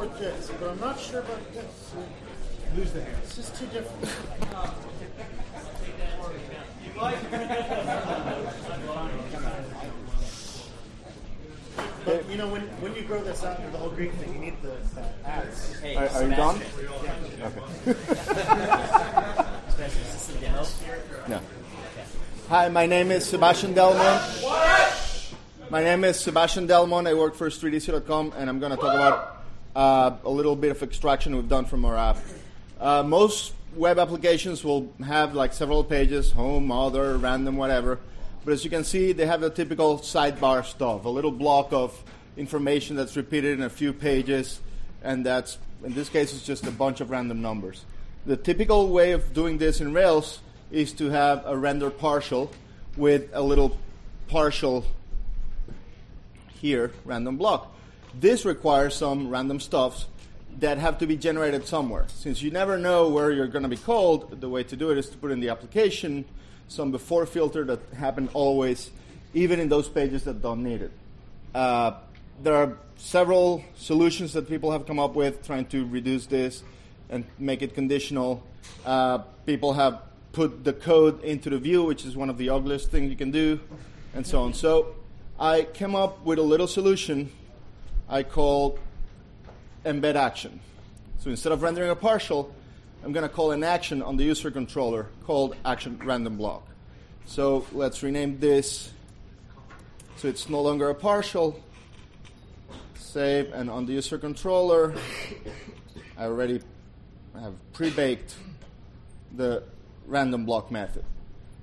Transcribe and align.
support 0.00 0.18
this, 0.18 0.50
but 0.58 0.70
I'm 0.70 0.80
not 0.80 0.98
sure 0.98 1.20
about 1.20 1.52
this. 1.52 1.94
Lose 2.76 2.92
the 2.92 3.02
hand. 3.02 3.16
It's 3.22 3.36
just 3.36 3.54
too 3.56 3.66
different. 3.66 4.10
But 12.04 12.30
you 12.30 12.36
know, 12.38 12.48
when, 12.48 12.62
when 12.80 12.94
you 12.94 13.02
grow 13.02 13.22
this 13.22 13.44
out 13.44 13.58
into 13.58 13.70
the 13.72 13.78
whole 13.78 13.90
Greek 13.90 14.12
thing, 14.14 14.32
you 14.34 14.40
need 14.40 14.62
the 14.62 14.72
uh, 14.72 15.04
ads. 15.26 15.78
Hey, 15.80 15.96
Are, 15.96 16.08
are 16.08 16.22
you 16.24 16.30
done? 16.30 16.60
Sebastian, 19.68 20.02
is 20.02 20.12
this 20.12 20.26
the 20.28 20.38
demo? 20.38 20.66
No. 21.28 21.40
Hi, 22.48 22.68
my 22.68 22.86
name 22.86 23.10
is 23.10 23.26
Sebastian 23.26 23.74
Delmont. 23.74 24.44
My 25.68 25.82
name 25.84 26.04
is 26.04 26.18
Sebastian 26.18 26.66
Delmont. 26.66 27.06
I 27.06 27.14
work 27.14 27.34
for 27.34 27.48
StreetEasy.com, 27.50 28.32
and 28.36 28.48
I'm 28.48 28.58
going 28.58 28.72
to 28.72 28.76
talk 28.76 28.94
about 28.94 29.39
uh, 29.74 30.16
a 30.24 30.30
little 30.30 30.56
bit 30.56 30.70
of 30.70 30.82
extraction 30.82 31.34
we've 31.36 31.48
done 31.48 31.64
from 31.64 31.84
our 31.84 31.96
app. 31.96 32.18
Uh, 32.80 33.02
most 33.02 33.54
web 33.76 33.98
applications 33.98 34.64
will 34.64 34.92
have 35.04 35.34
like 35.34 35.52
several 35.52 35.84
pages, 35.84 36.32
home, 36.32 36.72
other, 36.72 37.16
random, 37.18 37.56
whatever. 37.56 37.98
But 38.44 38.54
as 38.54 38.64
you 38.64 38.70
can 38.70 38.84
see, 38.84 39.12
they 39.12 39.26
have 39.26 39.40
the 39.40 39.50
typical 39.50 39.98
sidebar 39.98 40.64
stuff, 40.64 41.04
a 41.04 41.08
little 41.08 41.30
block 41.30 41.72
of 41.72 42.02
information 42.36 42.96
that's 42.96 43.16
repeated 43.16 43.58
in 43.58 43.62
a 43.64 43.70
few 43.70 43.92
pages, 43.92 44.60
and 45.02 45.24
that's, 45.26 45.58
in 45.84 45.94
this 45.94 46.08
case, 46.08 46.32
it's 46.32 46.44
just 46.44 46.66
a 46.66 46.70
bunch 46.70 47.00
of 47.00 47.10
random 47.10 47.42
numbers. 47.42 47.84
The 48.26 48.36
typical 48.36 48.88
way 48.88 49.12
of 49.12 49.34
doing 49.34 49.58
this 49.58 49.80
in 49.80 49.92
Rails 49.92 50.40
is 50.70 50.92
to 50.94 51.10
have 51.10 51.44
a 51.46 51.56
render 51.56 51.90
partial 51.90 52.50
with 52.96 53.28
a 53.32 53.42
little 53.42 53.78
partial 54.28 54.86
here, 56.60 56.92
random 57.04 57.36
block. 57.36 57.74
This 58.18 58.44
requires 58.44 58.94
some 58.94 59.28
random 59.28 59.60
stuffs 59.60 60.06
that 60.58 60.78
have 60.78 60.98
to 60.98 61.06
be 61.06 61.16
generated 61.16 61.66
somewhere. 61.66 62.06
Since 62.08 62.42
you 62.42 62.50
never 62.50 62.76
know 62.76 63.08
where 63.08 63.30
you're 63.30 63.46
going 63.46 63.62
to 63.62 63.68
be 63.68 63.76
called, 63.76 64.40
the 64.40 64.48
way 64.48 64.64
to 64.64 64.76
do 64.76 64.90
it 64.90 64.98
is 64.98 65.08
to 65.10 65.16
put 65.16 65.30
in 65.30 65.40
the 65.40 65.48
application 65.48 66.24
some 66.68 66.90
before 66.90 67.26
filter 67.26 67.64
that 67.64 67.80
happen 67.96 68.28
always, 68.32 68.90
even 69.34 69.60
in 69.60 69.68
those 69.68 69.88
pages 69.88 70.24
that 70.24 70.40
don't 70.42 70.62
need 70.62 70.82
it. 70.82 70.92
Uh, 71.54 71.92
there 72.42 72.54
are 72.54 72.78
several 72.96 73.64
solutions 73.76 74.32
that 74.32 74.48
people 74.48 74.70
have 74.70 74.86
come 74.86 74.98
up 74.98 75.14
with 75.14 75.44
trying 75.46 75.66
to 75.66 75.84
reduce 75.86 76.26
this 76.26 76.62
and 77.08 77.24
make 77.38 77.62
it 77.62 77.74
conditional. 77.74 78.42
Uh, 78.84 79.18
people 79.46 79.72
have 79.72 80.00
put 80.32 80.62
the 80.62 80.72
code 80.72 81.22
into 81.24 81.50
the 81.50 81.58
view, 81.58 81.82
which 81.82 82.04
is 82.04 82.16
one 82.16 82.30
of 82.30 82.38
the 82.38 82.50
ugliest 82.50 82.90
things 82.90 83.10
you 83.10 83.16
can 83.16 83.30
do, 83.30 83.58
and 84.14 84.26
so 84.26 84.42
on. 84.42 84.54
So 84.54 84.94
I 85.38 85.62
came 85.62 85.94
up 85.94 86.24
with 86.24 86.38
a 86.38 86.42
little 86.42 86.68
solution 86.68 87.32
I 88.10 88.24
call 88.24 88.78
embed 89.86 90.16
action. 90.16 90.58
So 91.20 91.30
instead 91.30 91.52
of 91.52 91.62
rendering 91.62 91.90
a 91.90 91.96
partial, 91.96 92.52
I'm 93.04 93.12
going 93.12 93.26
to 93.26 93.32
call 93.32 93.52
an 93.52 93.62
action 93.62 94.02
on 94.02 94.16
the 94.16 94.24
user 94.24 94.50
controller 94.50 95.06
called 95.24 95.54
action 95.64 95.98
random 96.04 96.36
block. 96.36 96.66
So 97.24 97.64
let's 97.72 98.02
rename 98.02 98.40
this 98.40 98.90
so 100.16 100.28
it's 100.28 100.50
no 100.50 100.60
longer 100.60 100.90
a 100.90 100.94
partial. 100.94 101.58
Save, 102.94 103.52
and 103.52 103.70
on 103.70 103.86
the 103.86 103.92
user 103.92 104.18
controller, 104.18 104.94
I 106.18 106.24
already 106.24 106.60
have 107.40 107.54
pre-baked 107.72 108.34
the 109.34 109.62
random 110.06 110.44
block 110.44 110.70
method. 110.70 111.04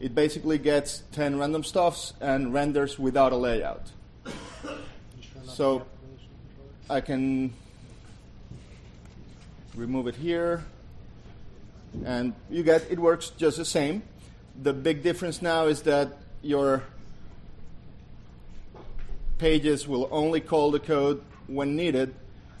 It 0.00 0.14
basically 0.14 0.58
gets 0.58 1.02
10 1.12 1.38
random 1.38 1.62
stuffs 1.62 2.14
and 2.20 2.52
renders 2.52 2.98
without 2.98 3.32
a 3.32 3.36
layout. 3.36 3.92
So 5.44 5.86
I 6.90 7.00
can 7.00 7.52
remove 9.76 10.08
it 10.08 10.16
here, 10.16 10.64
and 12.04 12.34
you 12.50 12.64
get 12.64 12.90
it 12.90 12.98
works 12.98 13.30
just 13.30 13.58
the 13.58 13.64
same. 13.64 14.02
The 14.60 14.72
big 14.72 15.04
difference 15.04 15.40
now 15.40 15.66
is 15.66 15.82
that 15.82 16.16
your 16.42 16.82
pages 19.38 19.86
will 19.86 20.08
only 20.10 20.40
call 20.40 20.72
the 20.72 20.80
code 20.80 21.22
when 21.46 21.76
needed, 21.76 22.12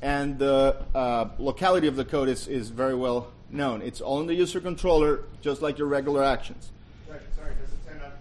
and 0.00 0.38
the 0.38 0.76
uh, 0.94 1.30
locality 1.40 1.88
of 1.88 1.96
the 1.96 2.04
code 2.04 2.28
is, 2.28 2.46
is 2.46 2.68
very 2.70 2.94
well 2.94 3.32
known. 3.50 3.82
It's 3.82 4.00
all 4.00 4.20
in 4.20 4.28
the 4.28 4.34
user 4.34 4.60
controller, 4.60 5.24
just 5.40 5.62
like 5.62 5.78
your 5.78 5.88
regular 5.88 6.22
actions. 6.22 6.70
Sorry, 7.08 7.18
does 7.60 7.72
it 7.72 7.88
turn 7.88 8.00
up 8.00 8.18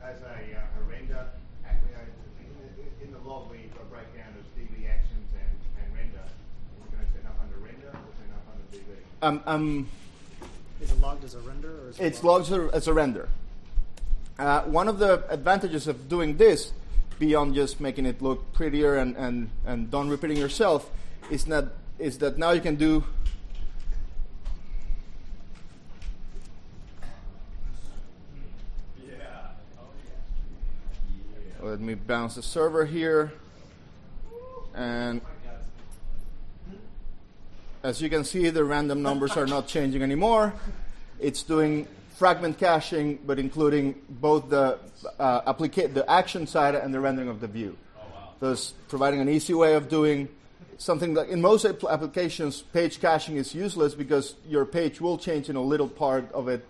as 0.00 0.22
a, 0.22 0.58
uh, 0.58 0.80
a 0.80 0.82
render? 0.88 1.26
Ac- 1.66 1.78
In, 3.02 3.06
in 3.08 3.12
the 3.12 3.18
log, 3.28 3.50
we 3.50 3.58
got 3.74 3.82
a 3.82 3.84
breakdown 3.86 4.32
of 4.38 4.44
DB 4.58 4.88
actions 4.88 5.28
and, 5.34 5.84
and 5.84 5.94
render. 5.94 6.24
Is 6.24 6.84
it 6.84 6.90
going 6.92 7.06
to 7.06 7.12
turn 7.12 7.26
up 7.26 7.38
under 7.42 7.56
render 7.64 7.88
or 7.88 8.12
turn 8.18 8.30
up 8.34 8.44
under 8.52 8.76
DB? 8.76 8.96
Um, 9.22 9.42
um, 9.46 9.88
Is 10.80 10.90
it 10.92 11.00
logged 11.00 11.24
as 11.24 11.34
a 11.34 11.40
render 11.40 11.70
or 11.86 11.90
is 11.90 11.98
it 12.00 12.04
it's 12.06 12.22
logged 12.24 12.46
as 12.46 12.52
a- 12.52 12.70
as 12.74 12.88
a 12.88 12.92
render. 12.94 13.28
Uh, 14.38 14.62
one 14.62 14.88
of 14.88 14.98
the 14.98 15.24
advantages 15.30 15.86
of 15.86 16.08
doing 16.08 16.36
this, 16.36 16.72
beyond 17.20 17.54
just 17.54 17.80
making 17.80 18.04
it 18.06 18.20
look 18.20 18.52
prettier 18.52 18.96
and, 18.96 19.16
and, 19.16 19.48
and 19.64 19.90
don't 19.90 20.08
repeating 20.08 20.36
yourself, 20.36 20.90
is 21.30 21.44
that, 21.44 21.66
is 22.00 22.18
that 22.18 22.36
now 22.36 22.50
you 22.50 22.60
can 22.60 22.74
do 22.74 23.04
Let 31.64 31.80
me 31.80 31.94
bounce 31.94 32.34
the 32.34 32.42
server 32.42 32.84
here. 32.84 33.32
And 34.74 35.22
as 37.82 38.02
you 38.02 38.10
can 38.10 38.22
see, 38.22 38.50
the 38.50 38.62
random 38.62 39.00
numbers 39.00 39.34
are 39.38 39.46
not 39.46 39.66
changing 39.66 40.02
anymore. 40.02 40.52
It's 41.18 41.42
doing 41.42 41.88
fragment 42.16 42.58
caching, 42.58 43.18
but 43.24 43.38
including 43.38 43.94
both 44.10 44.50
the 44.50 44.78
uh, 45.18 45.52
the 45.54 46.04
action 46.06 46.46
side 46.46 46.74
and 46.74 46.92
the 46.92 47.00
rendering 47.00 47.30
of 47.30 47.40
the 47.40 47.48
view. 47.48 47.78
Thus, 48.40 48.74
providing 48.88 49.22
an 49.22 49.30
easy 49.30 49.54
way 49.54 49.72
of 49.72 49.88
doing 49.88 50.28
something 50.76 51.14
that 51.14 51.30
in 51.30 51.40
most 51.40 51.64
app- 51.64 51.82
applications, 51.84 52.60
page 52.60 53.00
caching 53.00 53.38
is 53.38 53.54
useless 53.54 53.94
because 53.94 54.34
your 54.46 54.66
page 54.66 55.00
will 55.00 55.16
change 55.16 55.48
in 55.48 55.56
a 55.56 55.62
little 55.62 55.88
part 55.88 56.30
of 56.32 56.46
it 56.46 56.62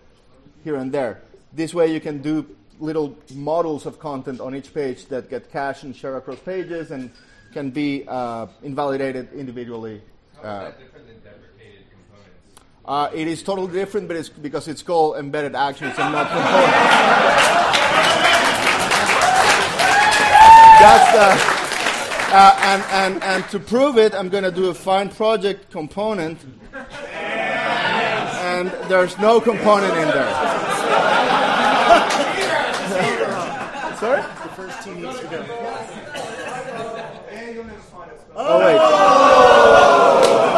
here 0.63 0.77
and 0.77 0.93
there. 0.93 1.21
This 1.53 1.75
way, 1.75 1.93
you 1.93 2.01
can 2.01 2.23
do 2.23 2.47
little 2.81 3.17
models 3.35 3.87
of 3.87 3.99
content 3.99 4.41
on 4.41 4.55
each 4.55 4.73
page 4.75 5.07
that 5.07 5.31
get 5.31 5.51
cached 5.51 5.85
and 5.85 5.95
shared 5.95 6.17
across 6.17 6.39
pages 6.41 6.91
and 6.91 7.11
can 7.53 7.71
be 7.71 8.05
uh, 8.09 8.47
invalidated 8.63 9.33
individually. 9.33 10.03
Uh, 10.43 10.71
different 10.73 11.07
than 11.07 11.21
deprecated 11.23 11.87
components? 11.91 12.63
uh, 12.85 13.11
it 13.15 13.29
is 13.29 13.43
totally 13.43 13.73
different, 13.73 14.09
but 14.09 14.17
it's 14.17 14.29
because 14.29 14.69
it's 14.69 14.83
called 14.83 15.17
embedded 15.17 15.55
actions 15.55 15.95
and 15.99 16.13
not 16.13 16.29
components. 16.29 17.65
That's 20.81 21.13
the. 21.13 21.55
Uh, 22.37 22.59
and, 22.63 22.83
and, 22.91 23.23
and 23.23 23.49
to 23.49 23.61
prove 23.61 23.97
it, 23.97 24.13
I'm 24.13 24.29
going 24.29 24.43
to 24.43 24.51
do 24.51 24.69
a 24.69 24.75
find 24.75 25.09
project 25.09 25.71
component. 25.71 26.41
And 28.43 28.73
there's 28.89 29.17
no 29.19 29.41
component 29.41 29.97
in 29.97 30.09
there. 30.09 30.25
Sorry? 34.05 34.21
the 34.21 34.49
first 34.51 34.83
team 34.83 35.01
needs 35.01 35.19
to 35.19 35.27
go? 35.29 35.41
Oh 38.37 38.59
wait. 38.59 38.79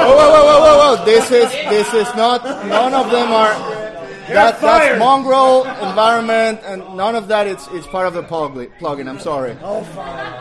Oh 0.02 0.16
whoa, 0.16 0.30
whoa, 0.32 0.44
whoa, 0.46 0.60
whoa, 0.64 0.96
whoa! 0.96 1.04
This 1.04 1.30
is 1.30 1.48
this 1.70 1.94
is 1.94 2.12
not. 2.16 2.42
None 2.44 2.92
of 2.92 3.08
them 3.12 3.30
are. 3.30 3.54
That, 4.34 4.60
that's 4.60 4.98
mongrel 4.98 5.62
environment, 5.62 6.58
and 6.64 6.96
none 6.96 7.14
of 7.14 7.28
that 7.28 7.46
is, 7.46 7.68
is 7.68 7.86
part 7.86 8.08
of 8.08 8.14
the 8.14 8.24
plug- 8.24 8.72
plugin. 8.80 9.08
I'm 9.08 9.20
sorry. 9.20 9.56
Oh, 9.62 9.84
fine. 9.84 10.34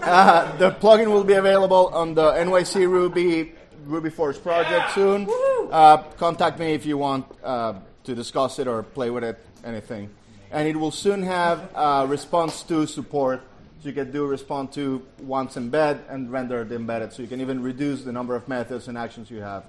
Uh, 0.00 0.56
the 0.58 0.70
plugin 0.70 1.08
will 1.08 1.24
be 1.24 1.32
available 1.34 1.88
on 1.88 2.14
the 2.14 2.30
NYC 2.30 2.88
Ruby 2.88 3.52
RubyForge 3.88 4.40
project 4.44 4.92
soon. 4.92 5.28
Uh, 5.72 5.96
contact 6.16 6.60
me 6.60 6.74
if 6.74 6.86
you 6.86 6.96
want 6.96 7.26
uh, 7.42 7.74
to 8.04 8.14
discuss 8.14 8.60
it 8.60 8.68
or 8.68 8.84
play 8.84 9.10
with 9.10 9.24
it, 9.24 9.44
anything. 9.64 10.10
And 10.50 10.66
it 10.66 10.76
will 10.76 10.90
soon 10.90 11.22
have 11.22 11.70
uh, 11.74 12.06
respond_to 12.06 12.88
support. 12.88 13.42
So 13.82 13.88
you 13.88 13.94
can 13.94 14.10
do 14.10 14.26
respond_to 14.26 15.02
once 15.20 15.56
embed 15.56 16.00
and 16.08 16.32
render 16.32 16.64
the 16.64 16.74
embedded. 16.76 17.12
So 17.12 17.22
you 17.22 17.28
can 17.28 17.40
even 17.40 17.62
reduce 17.62 18.02
the 18.02 18.12
number 18.12 18.34
of 18.34 18.48
methods 18.48 18.88
and 18.88 18.96
actions 18.98 19.30
you 19.30 19.40
have, 19.40 19.64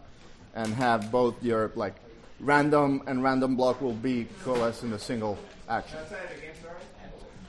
and 0.56 0.74
have 0.74 1.12
both 1.12 1.44
your 1.44 1.72
like 1.76 1.96
random 2.40 3.04
and 3.06 3.22
random 3.22 3.56
block 3.56 3.82
will 3.82 3.94
be 3.94 4.28
coalesced 4.44 4.84
in 4.84 4.94
a 4.94 5.00
single 5.00 5.38
action. 5.68 6.00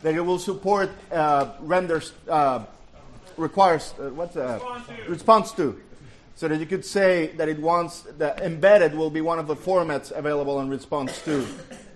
That 0.02 0.14
it 0.14 0.20
will 0.20 0.38
support 0.38 0.90
uh, 1.12 1.52
renders 1.60 2.12
uh, 2.28 2.64
requires 3.36 3.94
uh, 3.98 4.10
what's 4.10 4.36
uh, 4.36 4.58
respond_to. 5.06 5.78
So 6.36 6.48
that 6.48 6.58
you 6.58 6.66
could 6.66 6.84
say 6.84 7.28
that 7.36 7.48
it 7.48 7.60
wants 7.60 8.02
the 8.02 8.34
embedded 8.44 8.94
will 8.94 9.10
be 9.10 9.20
one 9.20 9.38
of 9.38 9.46
the 9.46 9.56
formats 9.56 10.10
available 10.10 10.60
in 10.60 10.68
response 10.68 11.22
to 11.24 11.46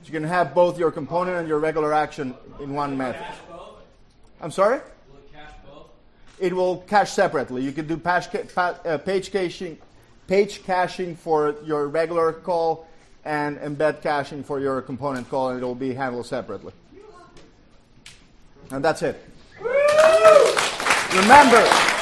so 0.05 0.13
you 0.13 0.13
can 0.13 0.29
have 0.29 0.55
both 0.55 0.79
your 0.79 0.93
component 0.93 1.39
and 1.39 1.49
your 1.49 1.59
regular 1.59 1.93
action 1.93 2.35
in 2.61 2.73
one 2.73 2.97
method 2.97 3.27
i'm 4.41 4.51
sorry 4.51 4.81
it 6.39 6.53
will 6.55 6.79
cache 6.89 7.13
separately. 7.13 7.63
You 7.63 7.73
can 7.73 7.87
do 7.87 8.01
uh, 8.05 8.99
page 8.99 9.31
caching, 9.31 9.79
page 10.27 10.63
caching 10.65 11.17
for 11.17 11.57
your 11.65 11.89
regular 11.89 12.33
call, 12.33 12.87
and 13.25 13.59
embed 13.59 14.03
caching 14.03 14.43
for 14.43 14.61
your 14.61 14.83
component 14.83 15.29
call, 15.31 15.51
and 15.51 15.63
it 15.63 15.65
will 15.65 15.75
be 15.75 15.95
handled 15.95 16.27
separately. 16.27 16.73
And 18.71 18.85
that's 18.85 19.03
it. 19.03 19.23
Remember, 21.15 21.94